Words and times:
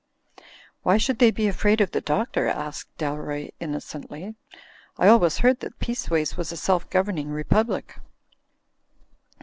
"Why 0.81 0.97
should 0.97 1.19
they 1.19 1.29
be 1.29 1.47
afraid 1.47 1.79
of 1.79 1.91
the 1.91 2.01
Doctor?" 2.01 2.47
asked 2.47 2.87
Dalroy, 2.97 3.51
innocently. 3.59 4.33
"I 4.97 5.07
always 5.07 5.37
heard 5.37 5.59
that 5.59 5.77
Peaceways 5.77 6.35
was 6.35 6.51
a 6.51 6.57
self 6.57 6.89
governing 6.89 7.29
republic." 7.29 7.99